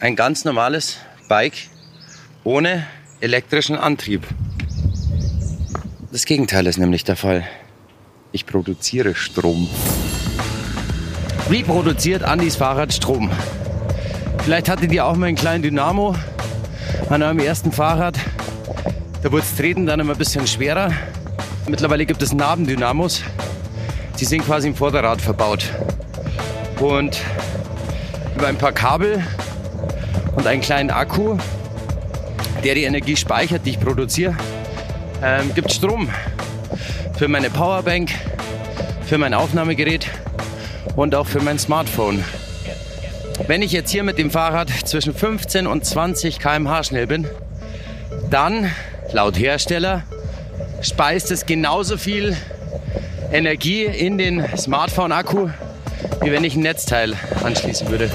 ein 0.00 0.16
ganz 0.16 0.44
normales 0.44 0.98
Bike 1.28 1.68
ohne 2.44 2.86
elektrischen 3.20 3.76
Antrieb. 3.76 4.26
Das 6.12 6.26
Gegenteil 6.26 6.66
ist 6.66 6.78
nämlich 6.78 7.04
der 7.04 7.16
Fall. 7.16 7.44
Ich 8.32 8.46
produziere 8.46 9.14
Strom. 9.14 9.68
Wie 11.48 11.62
produziert 11.62 12.22
Andis 12.22 12.56
Fahrrad 12.56 12.92
Strom? 12.92 13.30
Vielleicht 14.44 14.68
hattet 14.68 14.92
ihr 14.92 15.06
auch 15.06 15.16
mal 15.16 15.26
einen 15.26 15.36
kleinen 15.36 15.62
Dynamo 15.62 16.14
an 17.08 17.22
eurem 17.22 17.38
ersten 17.38 17.72
Fahrrad. 17.72 18.18
Da 19.22 19.32
wurde 19.32 19.42
das 19.42 19.56
Treten 19.56 19.86
dann 19.86 20.00
immer 20.00 20.12
ein 20.12 20.18
bisschen 20.18 20.46
schwerer. 20.46 20.92
Mittlerweile 21.66 22.04
gibt 22.04 22.22
es 22.22 22.32
Nabendynamos. 22.32 23.22
Die 24.20 24.24
sind 24.24 24.44
quasi 24.44 24.68
im 24.68 24.74
Vorderrad 24.74 25.20
verbaut. 25.20 25.64
Und 26.80 27.20
über 28.36 28.46
ein 28.46 28.56
paar 28.56 28.72
Kabel 28.72 29.24
und 30.36 30.46
einen 30.46 30.60
kleinen 30.60 30.90
Akku, 30.90 31.36
der 32.62 32.74
die 32.74 32.84
Energie 32.84 33.16
speichert, 33.16 33.66
die 33.66 33.70
ich 33.70 33.80
produziere, 33.80 34.36
ähm, 35.22 35.54
gibt 35.54 35.72
Strom 35.72 36.08
für 37.16 37.28
meine 37.28 37.50
Powerbank, 37.50 38.10
für 39.06 39.18
mein 39.18 39.34
Aufnahmegerät 39.34 40.06
und 40.96 41.14
auch 41.14 41.26
für 41.26 41.40
mein 41.40 41.58
Smartphone. 41.58 42.24
Wenn 43.46 43.62
ich 43.62 43.72
jetzt 43.72 43.90
hier 43.90 44.04
mit 44.04 44.18
dem 44.18 44.30
Fahrrad 44.30 44.70
zwischen 44.70 45.14
15 45.14 45.66
und 45.66 45.84
20 45.84 46.38
km/h 46.38 46.84
schnell 46.84 47.06
bin, 47.06 47.26
dann, 48.30 48.70
laut 49.12 49.38
Hersteller, 49.38 50.02
speist 50.82 51.30
es 51.30 51.46
genauso 51.46 51.96
viel 51.96 52.36
Energie 53.34 53.82
in 53.82 54.16
den 54.16 54.44
Smartphone-Akku, 54.56 55.48
wie 56.22 56.30
wenn 56.30 56.44
ich 56.44 56.54
ein 56.54 56.62
Netzteil 56.62 57.14
anschließen 57.42 57.88
würde. 57.88 58.08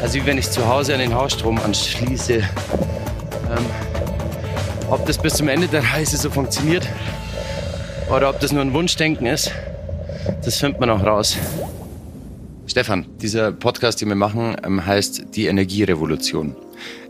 Also 0.00 0.14
wie 0.14 0.26
wenn 0.26 0.38
ich 0.38 0.48
zu 0.48 0.68
Hause 0.68 0.94
an 0.94 1.00
den 1.00 1.12
Hausstrom 1.12 1.58
anschließe. 1.58 2.34
Ähm, 2.34 3.66
ob 4.88 5.04
das 5.06 5.18
bis 5.18 5.34
zum 5.34 5.48
Ende 5.48 5.66
der 5.66 5.82
Reise 5.82 6.16
so 6.16 6.30
funktioniert 6.30 6.86
oder 8.14 8.30
ob 8.30 8.38
das 8.38 8.52
nur 8.52 8.62
ein 8.62 8.72
Wunschdenken 8.72 9.26
ist, 9.26 9.50
das 10.44 10.58
findet 10.58 10.78
man 10.78 10.88
auch 10.90 11.04
raus. 11.04 11.36
Stefan, 12.68 13.06
dieser 13.20 13.50
Podcast, 13.50 14.02
den 14.02 14.08
wir 14.08 14.14
machen, 14.14 14.54
ähm, 14.64 14.86
heißt 14.86 15.34
die 15.34 15.46
Energierevolution. 15.46 16.54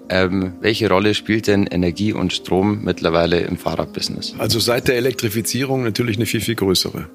Ähm, 0.09 0.55
welche 0.63 0.89
Rolle 0.89 1.13
spielt 1.13 1.47
denn 1.47 1.67
Energie 1.67 2.15
und 2.15 2.33
Strom 2.33 2.85
mittlerweile 2.85 3.41
im 3.41 3.59
Fahrradbusiness? 3.59 4.35
Also 4.39 4.61
seit 4.61 4.89
der 4.89 4.97
Elektrifizierung 4.97 5.83
natürlich 5.85 6.17
eine 6.17 6.25
viel, 6.25 6.41
viel 6.41 6.55
größere. 6.55 7.07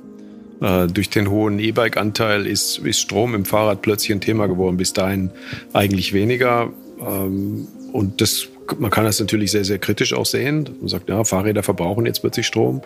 Äh, 0.62 0.88
durch 0.88 1.10
den 1.10 1.30
hohen 1.30 1.60
E-Bike-Anteil 1.60 2.46
ist, 2.46 2.80
ist 2.80 3.00
Strom 3.00 3.36
im 3.36 3.46
Fahrrad 3.46 3.82
plötzlich 3.82 4.12
ein 4.12 4.22
Thema 4.22 4.48
geworden. 4.48 4.78
Bis 4.78 4.94
dahin 4.94 5.32
eigentlich 5.74 6.13
weniger. 6.13 6.72
Ähm, 7.00 7.68
und 7.94 8.22
das, 8.22 8.48
man 8.78 8.92
kann 8.92 9.06
das 9.06 9.20
natürlich 9.20 9.51
sehr, 9.51 9.66
sehr 9.66 9.80
kritisch 9.80 10.13
auch 10.13 10.25
sehen. 10.25 10.70
Man 10.80 10.89
sagt, 10.89 11.10
ja, 11.10 11.24
Fahrräder 11.24 11.63
verbrauchen 11.63 12.06
jetzt 12.06 12.20
plötzlich 12.20 12.48
Strom, 12.48 12.82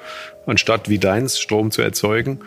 anstatt 0.46 0.90
wie 0.90 1.00
deins 1.00 1.40
Strom 1.40 1.72
zu 1.72 1.82
erzeugen. 1.82 2.40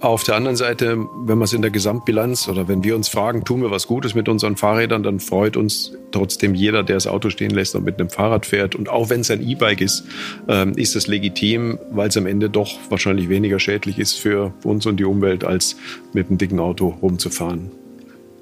Auf 0.00 0.24
der 0.24 0.34
anderen 0.34 0.56
Seite, 0.56 0.96
wenn 0.96 1.36
man 1.36 1.42
es 1.42 1.52
in 1.52 1.60
der 1.60 1.70
Gesamtbilanz 1.70 2.48
oder 2.48 2.68
wenn 2.68 2.82
wir 2.82 2.96
uns 2.96 3.10
fragen, 3.10 3.44
tun 3.44 3.60
wir 3.60 3.70
was 3.70 3.86
Gutes 3.86 4.14
mit 4.14 4.30
unseren 4.30 4.56
Fahrrädern, 4.56 5.02
dann 5.02 5.20
freut 5.20 5.58
uns 5.58 5.92
trotzdem 6.10 6.54
jeder, 6.54 6.82
der 6.82 6.96
das 6.96 7.06
Auto 7.06 7.28
stehen 7.28 7.50
lässt 7.50 7.74
und 7.74 7.84
mit 7.84 8.00
einem 8.00 8.08
Fahrrad 8.08 8.46
fährt. 8.46 8.74
Und 8.74 8.88
auch 8.88 9.10
wenn 9.10 9.20
es 9.20 9.30
ein 9.30 9.46
E-Bike 9.46 9.82
ist, 9.82 10.04
ähm, 10.48 10.72
ist 10.72 10.96
es 10.96 11.06
legitim, 11.06 11.78
weil 11.90 12.08
es 12.08 12.16
am 12.16 12.24
Ende 12.24 12.48
doch 12.48 12.78
wahrscheinlich 12.88 13.28
weniger 13.28 13.58
schädlich 13.58 13.98
ist 13.98 14.14
für 14.14 14.54
uns 14.64 14.86
und 14.86 14.96
die 14.96 15.04
Umwelt, 15.04 15.44
als 15.44 15.76
mit 16.14 16.28
einem 16.28 16.38
dicken 16.38 16.60
Auto 16.60 16.96
rumzufahren. 17.02 17.70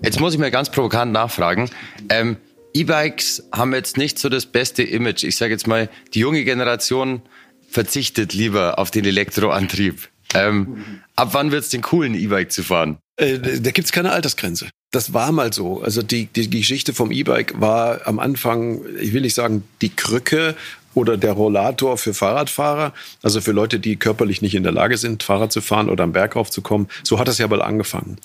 Jetzt 0.01 0.21
muss 0.21 0.35
ich 0.35 0.39
mir 0.39 0.53
ganz 0.53 0.71
provokant 0.71 1.11
nachfragen. 1.11 1.71
Ähm, 2.09 2.37
E-Bikes 2.73 3.49
haben 3.51 3.75
jetzt 3.75 3.97
nicht 3.97 4.21
so 4.21 4.29
das 4.29 4.47
beste 4.47 4.85
Image. 4.85 5.25
Ich 5.25 5.37
sage 5.37 5.55
jetzt 5.55 5.67
mal, 5.67 5.91
die 6.15 6.21
junge 6.21 6.45
Generation 6.45 7.23
verzichtet 7.69 8.33
lieber 8.33 8.79
auf 8.79 8.93
den 8.93 9.05
Elektroantrieb. 9.05 10.09
Ähm, 10.35 10.85
ab 11.17 11.31
wann 11.33 11.51
wird 11.51 11.65
es 11.65 11.71
denn 11.71 11.83
cool, 11.93 12.15
E-Bike 12.15 12.53
zu 12.53 12.63
fahren? 12.63 12.99
Äh, 13.17 13.39
da 13.39 13.71
gibt's 13.71 13.93
keine 13.93 14.13
Altersgrenze. 14.13 14.69
Das 14.91 15.13
war 15.13 15.33
mal 15.33 15.53
so. 15.53 15.83
Also 15.83 16.03
die, 16.03 16.27
die, 16.27 16.49
die 16.49 16.59
Geschichte 16.61 16.95
vom 16.95 17.11
E-Bike 17.11 17.61
war 17.61 18.07
am 18.07 18.19
Anfang, 18.19 18.81
ich 19.01 19.13
will 19.13 19.23
nicht 19.23 19.35
sagen, 19.35 19.65
die 19.83 19.91
Krücke 19.91 20.55
oder 20.95 21.17
der 21.17 21.33
Rollator 21.33 21.99
für 21.99 22.15
Fahrradfahrer, 22.15 22.95
also 23.23 23.41
für 23.41 23.53
Leute, 23.53 23.79
die 23.81 23.97
körperlich 23.97 24.43
nicht 24.43 24.55
in 24.55 24.63
der 24.63 24.73
Lage 24.73 24.97
sind, 24.97 25.23
Fahrrad 25.23 25.53
zu 25.53 25.61
fahren 25.61 25.91
oder 25.91 26.05
am 26.05 26.13
Berg 26.13 26.37
raufzukommen. 26.37 26.89
So 27.05 27.19
hat 27.19 27.29
das 27.29 27.39
ja 27.39 27.49
mal 27.49 27.63
angefangen. 27.63 28.19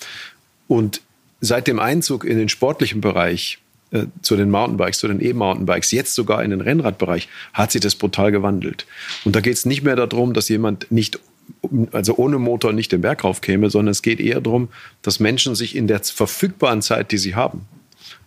Und 0.68 1.00
seit 1.40 1.66
dem 1.66 1.78
Einzug 1.78 2.24
in 2.24 2.38
den 2.38 2.48
sportlichen 2.48 3.00
Bereich 3.00 3.58
äh, 3.90 4.06
zu 4.22 4.36
den 4.36 4.50
Mountainbikes, 4.50 4.98
zu 4.98 5.08
den 5.08 5.24
E-Mountainbikes, 5.24 5.90
jetzt 5.90 6.14
sogar 6.14 6.42
in 6.42 6.50
den 6.50 6.60
Rennradbereich, 6.60 7.28
hat 7.52 7.72
sich 7.72 7.80
das 7.80 7.94
brutal 7.94 8.32
gewandelt. 8.32 8.86
Und 9.24 9.36
da 9.36 9.40
geht 9.40 9.54
es 9.54 9.66
nicht 9.66 9.82
mehr 9.82 9.96
darum, 9.96 10.32
dass 10.34 10.48
jemand 10.48 10.90
nicht 10.90 11.18
also 11.92 12.16
ohne 12.16 12.38
Motor 12.38 12.72
nicht 12.72 12.92
den 12.92 13.00
Berg 13.00 13.24
rauf 13.24 13.40
käme, 13.40 13.70
sondern 13.70 13.92
es 13.92 14.02
geht 14.02 14.20
eher 14.20 14.40
darum, 14.40 14.68
dass 15.02 15.20
Menschen 15.20 15.54
sich 15.54 15.76
in 15.76 15.86
der 15.86 16.00
verfügbaren 16.00 16.82
Zeit, 16.82 17.10
die 17.10 17.18
sie 17.18 17.34
haben, 17.34 17.66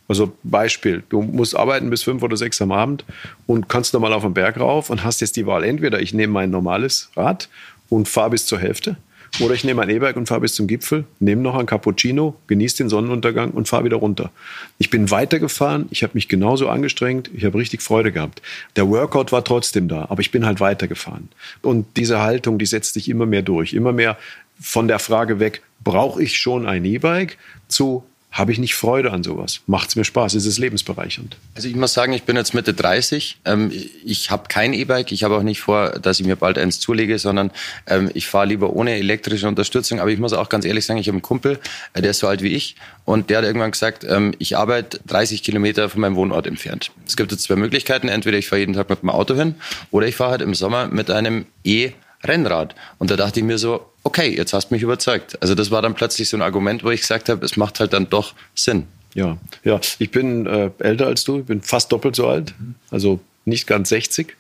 also 0.08 0.32
Beispiel, 0.44 1.04
du 1.10 1.22
musst 1.22 1.56
arbeiten 1.56 1.90
bis 1.90 2.04
fünf 2.04 2.24
oder 2.24 2.38
sechs 2.38 2.62
am 2.62 2.72
Abend 2.72 3.04
und 3.46 3.68
kannst 3.68 3.94
nochmal 3.94 4.14
auf 4.14 4.24
den 4.24 4.34
Berg 4.34 4.60
rauf 4.60 4.90
und 4.90 5.04
hast 5.04 5.20
jetzt 5.20 5.36
die 5.36 5.46
Wahl, 5.46 5.64
entweder 5.64 6.00
ich 6.00 6.14
nehme 6.14 6.34
mein 6.34 6.50
normales 6.50 7.10
Rad 7.16 7.50
und 7.90 8.08
fahre 8.08 8.32
bis 8.32 8.46
zur 8.46 8.60
Hälfte 8.60 8.98
oder 9.40 9.54
ich 9.54 9.64
nehme 9.64 9.82
ein 9.82 9.90
E-Bike 9.90 10.16
und 10.16 10.28
fahre 10.28 10.42
bis 10.42 10.56
zum 10.56 10.68
Gipfel, 10.68 11.06
nehme 11.20 11.42
noch 11.42 11.56
ein 11.56 11.66
Cappuccino, 11.66 12.36
genieße 12.48 12.78
den 12.78 12.90
Sonnenuntergang 12.90 13.52
und 13.52 13.68
fahre 13.68 13.86
wieder 13.86 13.98
runter. 13.98 14.32
Ich 14.78 14.90
bin 14.90 15.12
weitergefahren, 15.12 15.88
ich 15.92 16.04
habe 16.04 16.14
mich 16.16 16.28
genauso 16.28 16.70
angestrengt, 16.70 17.30
ich 17.34 17.46
habe 17.46 17.58
richtig 17.58 17.82
Freude 17.82 18.12
gehabt. 18.12 18.42
Der 18.76 18.90
Workout 18.90 19.32
war 19.32 19.44
trotzdem 19.44 19.88
da, 19.88 20.08
aber 20.10 20.22
ich 20.22 20.32
bin 20.32 20.46
halt 20.46 20.60
weitergefahren. 20.60 21.30
Und 21.62 21.86
diese 21.98 22.22
Haltung, 22.22 22.58
die 22.58 22.66
setzt 22.66 22.94
sich 22.94 23.10
immer 23.10 23.26
mehr 23.26 23.42
durch. 23.42 23.74
Immer 23.74 23.92
mehr 23.92 24.18
von 24.60 24.88
der 24.88 25.00
Frage 25.00 25.40
weg, 25.40 25.62
brauche 25.84 26.22
ich 26.22 26.38
schon 26.38 26.66
ein 26.66 26.84
E-Bike 26.86 27.38
zu 27.68 28.04
habe 28.30 28.52
ich 28.52 28.60
nicht 28.60 28.76
Freude 28.76 29.12
an 29.12 29.24
sowas. 29.24 29.62
Macht 29.68 29.90
es 29.90 29.96
mir 29.96 30.04
Spaß, 30.04 30.36
ist 30.36 30.46
es 30.46 30.60
lebensbereichernd. 30.60 31.38
Also 31.56 31.68
ich 31.70 31.76
muss 31.76 31.94
sagen, 31.94 32.14
ich 32.14 32.24
bin 32.24 32.36
jetzt 32.36 32.54
Mitte 32.54 32.74
30. 32.74 33.40
Ähm, 33.46 33.72
ich 34.06 34.30
habe 34.30 34.44
kein 34.48 34.74
E-Bike. 34.74 35.12
Ich 35.12 35.24
habe 35.24 35.36
auch 35.38 35.44
nicht 35.44 35.62
vor, 35.62 35.92
dass 35.92 36.20
ich 36.20 36.26
mir 36.26 36.36
bald 36.36 36.58
eins 36.58 36.80
zulege, 36.80 37.18
sondern 37.20 37.52
ähm, 37.88 38.12
ich 38.14 38.28
fahre 38.28 38.46
lieber 38.46 38.74
ohne 38.74 38.92
elektrische 38.96 39.48
Unterstützung. 39.48 40.00
Aber 40.00 40.12
ich 40.12 40.20
muss 40.20 40.34
auch 40.34 40.50
ganz 40.50 40.66
ehrlich 40.66 40.86
sagen, 40.86 41.00
ich 41.00 41.08
habe 41.08 41.16
einen 41.16 41.22
Kumpel, 41.24 41.60
äh, 41.94 42.02
der 42.02 42.12
ist 42.12 42.20
so 42.20 42.28
alt 42.28 42.42
wie 42.44 42.50
ich. 42.54 42.76
Und 43.06 43.30
der 43.30 43.40
hat 43.40 43.46
irgendwann 43.46 43.72
gesagt, 43.72 44.04
ähm, 44.08 44.34
ich 44.38 44.58
arbeite 44.58 45.00
30 45.08 45.42
Kilometer 45.42 45.90
von 45.90 46.02
meinem 46.02 46.16
Wohnort 46.18 46.46
entfernt. 46.48 46.92
Es 47.08 47.16
gibt 47.18 47.32
jetzt 47.32 47.44
zwei 47.44 47.56
Möglichkeiten. 47.56 48.10
Entweder 48.10 48.38
ich 48.38 48.48
fahre 48.50 48.60
jeden 48.60 48.74
Tag 48.74 48.90
mit 48.90 49.02
dem 49.02 49.10
Auto 49.10 49.34
hin 49.36 49.56
oder 49.90 50.06
ich 50.06 50.16
fahre 50.16 50.32
halt 50.32 50.42
im 50.42 50.54
Sommer 50.54 50.88
mit 50.90 51.10
einem 51.10 51.46
E- 51.64 51.92
Rennrad. 52.24 52.74
Und 52.98 53.12
da 53.12 53.16
dachte 53.16 53.40
ich 53.40 53.46
mir 53.46 53.60
so, 53.60 53.86
okay, 54.08 54.34
jetzt 54.34 54.54
hast 54.54 54.70
du 54.70 54.74
mich 54.74 54.84
überzeugt. 54.84 55.38
Also 55.42 55.54
das 55.54 55.70
war 55.70 55.82
dann 55.82 55.94
plötzlich 55.94 56.30
so 56.30 56.38
ein 56.38 56.42
Argument, 56.42 56.82
wo 56.84 56.90
ich 56.92 57.02
gesagt 57.02 57.28
habe, 57.28 57.46
es 57.46 57.58
macht 57.58 57.82
halt 57.82 57.92
dann 57.92 58.10
doch 58.10 58.36
Sinn. 58.56 58.88
Ja, 59.14 59.38
ja. 59.66 59.82
Ich 60.00 60.12
bin 60.12 60.46
äh, 60.46 60.72
älter 60.80 61.08
als 61.08 61.26
du, 61.26 61.40
ich 61.40 61.46
bin 61.46 61.62
fast 61.62 61.92
doppelt 61.92 62.16
so 62.16 62.28
alt, 62.28 62.54
also 62.90 63.20
nicht 63.44 63.68
ganz 63.68 63.90
60. 63.90 64.36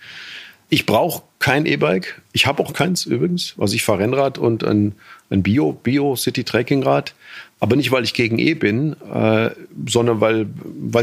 Ich 0.69 0.85
brauche 0.85 1.23
kein 1.39 1.65
E-Bike. 1.65 2.21
Ich 2.31 2.45
habe 2.47 2.63
auch 2.63 2.73
keins 2.73 3.05
übrigens. 3.05 3.55
Also 3.57 3.75
ich 3.75 3.83
fahre 3.83 3.99
Rennrad 3.99 4.37
und 4.37 4.63
ein, 4.63 4.95
ein 5.29 5.43
Bio, 5.43 5.73
Bio 5.73 6.15
City 6.15 6.45
Trekking 6.45 6.83
Rad. 6.83 7.13
Aber 7.59 7.75
nicht, 7.75 7.91
weil 7.91 8.03
ich 8.03 8.13
gegen 8.13 8.37
E 8.37 8.53
bin, 8.53 8.95
äh, 9.11 9.49
sondern 9.87 10.21
weil 10.21 10.47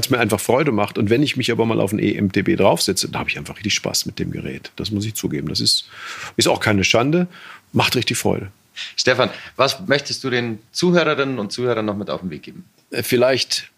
es 0.00 0.10
mir 0.10 0.18
einfach 0.18 0.38
Freude 0.38 0.70
macht. 0.70 0.98
Und 0.98 1.10
wenn 1.10 1.22
ich 1.22 1.36
mich 1.36 1.50
aber 1.50 1.66
mal 1.66 1.80
auf 1.80 1.92
ein 1.92 1.98
EMTB 1.98 2.56
draufsetze, 2.56 3.08
dann 3.08 3.18
habe 3.18 3.30
ich 3.30 3.38
einfach 3.38 3.56
richtig 3.56 3.74
Spaß 3.74 4.06
mit 4.06 4.20
dem 4.20 4.30
Gerät. 4.30 4.70
Das 4.76 4.92
muss 4.92 5.04
ich 5.04 5.14
zugeben. 5.14 5.48
Das 5.48 5.60
ist, 5.60 5.88
ist 6.36 6.46
auch 6.46 6.60
keine 6.60 6.84
Schande, 6.84 7.26
macht 7.72 7.96
richtig 7.96 8.18
Freude. 8.18 8.52
Stefan, 8.96 9.30
was 9.56 9.86
möchtest 9.86 10.22
du 10.22 10.30
den 10.30 10.60
Zuhörerinnen 10.72 11.38
und 11.38 11.52
Zuhörern 11.52 11.84
noch 11.84 11.96
mit 11.96 12.08
auf 12.10 12.20
den 12.20 12.30
Weg 12.30 12.42
geben? 12.42 12.64
Äh, 12.90 13.02
vielleicht 13.02 13.70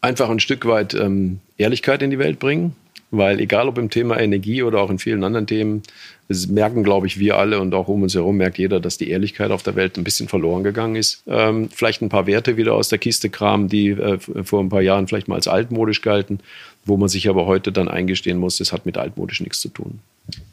einfach 0.00 0.30
ein 0.30 0.40
Stück 0.40 0.66
weit 0.66 0.94
ähm, 0.94 1.40
Ehrlichkeit 1.58 2.02
in 2.02 2.10
die 2.10 2.18
Welt 2.18 2.38
bringen. 2.38 2.74
Weil 3.10 3.40
egal 3.40 3.68
ob 3.68 3.78
im 3.78 3.88
Thema 3.88 4.18
Energie 4.18 4.62
oder 4.62 4.80
auch 4.80 4.90
in 4.90 4.98
vielen 4.98 5.22
anderen 5.22 5.46
Themen, 5.46 5.82
das 6.28 6.48
merken, 6.48 6.82
glaube 6.82 7.06
ich, 7.06 7.18
wir 7.18 7.36
alle 7.36 7.60
und 7.60 7.72
auch 7.72 7.86
um 7.86 8.02
uns 8.02 8.14
herum 8.14 8.36
merkt 8.36 8.58
jeder, 8.58 8.80
dass 8.80 8.98
die 8.98 9.10
Ehrlichkeit 9.10 9.52
auf 9.52 9.62
der 9.62 9.76
Welt 9.76 9.96
ein 9.96 10.02
bisschen 10.02 10.28
verloren 10.28 10.64
gegangen 10.64 10.96
ist. 10.96 11.22
Ähm, 11.28 11.68
vielleicht 11.72 12.02
ein 12.02 12.08
paar 12.08 12.26
Werte 12.26 12.56
wieder 12.56 12.74
aus 12.74 12.88
der 12.88 12.98
Kiste 12.98 13.30
kramen, 13.30 13.68
die 13.68 13.90
äh, 13.90 14.18
vor 14.18 14.60
ein 14.60 14.68
paar 14.68 14.82
Jahren 14.82 15.06
vielleicht 15.06 15.28
mal 15.28 15.36
als 15.36 15.46
altmodisch 15.46 16.02
galten, 16.02 16.40
wo 16.84 16.96
man 16.96 17.08
sich 17.08 17.28
aber 17.28 17.46
heute 17.46 17.70
dann 17.70 17.88
eingestehen 17.88 18.38
muss, 18.38 18.58
das 18.58 18.72
hat 18.72 18.86
mit 18.86 18.98
altmodisch 18.98 19.40
nichts 19.40 19.60
zu 19.60 19.68
tun. 19.68 20.00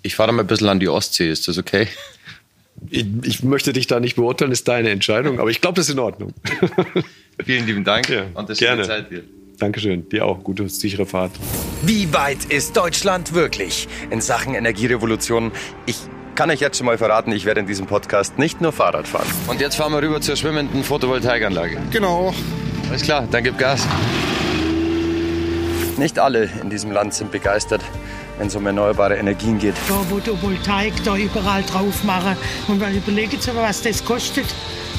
Ich 0.03 0.15
fahre 0.15 0.31
mal 0.31 0.43
ein 0.43 0.47
bisschen 0.47 0.69
an 0.69 0.79
die 0.79 0.89
Ostsee, 0.89 1.29
ist 1.29 1.47
das 1.47 1.57
okay? 1.57 1.87
Ich, 2.89 3.05
ich 3.23 3.43
möchte 3.43 3.73
dich 3.73 3.87
da 3.87 3.99
nicht 3.99 4.15
beurteilen, 4.15 4.51
ist 4.51 4.67
deine 4.67 4.89
Entscheidung, 4.89 5.39
aber 5.39 5.49
ich 5.49 5.61
glaube, 5.61 5.75
das 5.75 5.87
ist 5.87 5.93
in 5.93 5.99
Ordnung. 5.99 6.33
Vielen 7.43 7.65
lieben 7.65 7.83
Dank 7.83 8.09
ja, 8.09 8.25
und 8.33 8.49
das 8.49 8.59
gerne. 8.59 8.83
Zeit 8.83 9.09
dir. 9.09 9.23
Dankeschön. 9.63 10.09
Dir 10.09 10.25
auch. 10.25 10.43
Gute, 10.43 10.67
sichere 10.67 11.05
Fahrt. 11.05 11.31
Wie 11.83 12.13
weit 12.13 12.43
ist 12.49 12.75
Deutschland 12.75 13.33
wirklich 13.33 13.87
in 14.09 14.19
Sachen 14.19 14.55
Energierevolution? 14.55 15.53
Ich 15.85 15.99
kann 16.35 16.49
euch 16.49 16.59
jetzt 16.59 16.79
schon 16.79 16.85
mal 16.85 16.97
verraten, 16.97 17.31
ich 17.31 17.45
werde 17.45 17.61
in 17.61 17.65
diesem 17.65 17.85
Podcast 17.85 18.37
nicht 18.37 18.59
nur 18.59 18.73
Fahrrad 18.73 19.07
fahren. 19.07 19.25
Und 19.47 19.61
jetzt 19.61 19.75
fahren 19.75 19.93
wir 19.93 20.01
rüber 20.01 20.19
zur 20.19 20.35
schwimmenden 20.35 20.83
Photovoltaikanlage. 20.83 21.77
Genau. 21.91 22.33
Alles 22.89 23.03
klar, 23.03 23.25
dann 23.31 23.41
gib 23.41 23.57
Gas. 23.57 23.87
Nicht 25.97 26.19
alle 26.19 26.49
in 26.61 26.69
diesem 26.69 26.91
Land 26.91 27.13
sind 27.13 27.31
begeistert, 27.31 27.83
wenn 28.37 28.47
es 28.47 28.55
um 28.57 28.65
erneuerbare 28.65 29.15
Energien 29.15 29.59
geht. 29.59 29.75
Da 29.87 29.93
Photovoltaik 30.09 30.91
da 31.05 31.15
überall 31.15 31.63
drauf 31.63 32.03
machen. 32.03 32.35
Und 32.67 32.81
man 32.81 32.93
überlegt 32.93 33.41
sich, 33.41 33.55
was 33.55 33.81
das 33.81 34.03
kostet. 34.03 34.45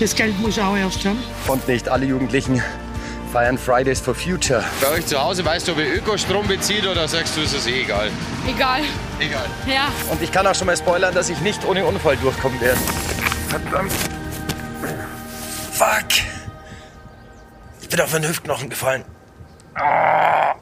Das 0.01 0.15
Geld 0.17 0.41
muss 0.41 0.59
auch 0.59 0.75
erst 0.75 1.05
haben. 1.05 1.19
Und 1.49 1.69
nicht 1.69 1.87
alle 1.87 2.07
Jugendlichen 2.07 2.63
feiern 3.35 3.59
Fridays 3.59 4.01
for 4.01 4.15
Future. 4.15 4.63
Bei 4.81 4.91
euch 4.91 5.07
zu 5.07 5.21
Hause 5.21 5.45
weißt 5.45 5.67
du, 5.67 5.73
ob 5.73 5.79
ihr 5.79 5.93
Ökostrom 5.93 6.47
bezieht 6.47 6.87
oder 6.87 7.09
sagst 7.09 7.37
du, 7.37 7.41
ist 7.41 7.53
es 7.53 7.67
eh 7.67 7.81
egal? 7.81 8.09
Egal. 8.47 8.83
Egal. 9.19 9.47
Ja. 9.67 9.89
Und 10.09 10.23
ich 10.23 10.31
kann 10.31 10.47
auch 10.47 10.55
schon 10.55 10.69
mal 10.69 10.77
spoilern, 10.77 11.13
dass 11.13 11.29
ich 11.31 11.41
nicht 11.41 11.65
ohne 11.65 11.85
Unfall 11.85 12.17
durchkommen 12.17 12.61
werde. 12.61 12.79
Verdammt. 13.49 13.93
Fuck. 15.73 16.25
Ich 17.81 17.89
bin 17.89 18.01
auf 18.01 18.13
meinen 18.13 18.29
Hüftknochen 18.29 18.71
gefallen. 18.71 19.05
Ah. 19.75 20.55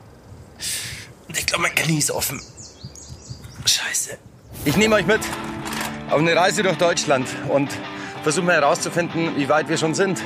Und 1.29 1.37
ich 1.37 1.45
glaube, 1.45 1.65
mein 1.65 1.75
Knie 1.75 1.99
ist 1.99 2.11
offen. 2.11 2.41
Scheiße. 3.67 4.17
Ich 4.65 4.79
nehme 4.79 4.95
euch 4.95 5.05
mit 5.05 5.21
auf 6.09 6.19
eine 6.19 6.35
Reise 6.35 6.63
durch 6.63 6.79
Deutschland 6.79 7.29
und 7.49 7.71
versuche 8.23 8.47
mal 8.47 8.55
herauszufinden, 8.55 9.37
wie 9.37 9.51
weit 9.51 9.69
wir 9.69 9.77
schon 9.77 9.95
sind 9.95 10.23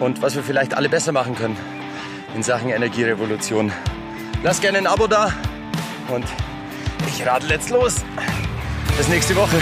und 0.00 0.22
was 0.22 0.34
wir 0.34 0.42
vielleicht 0.42 0.74
alle 0.74 0.88
besser 0.88 1.12
machen 1.12 1.36
können 1.36 1.56
in 2.34 2.42
Sachen 2.42 2.70
Energierevolution. 2.70 3.72
Lasst 4.42 4.62
gerne 4.62 4.78
ein 4.78 4.86
Abo 4.86 5.06
da 5.06 5.32
und 6.08 6.24
ich 7.06 7.26
radel 7.26 7.50
jetzt 7.50 7.70
los. 7.70 7.96
Bis 8.96 9.08
nächste 9.08 9.36
Woche. 9.36 9.56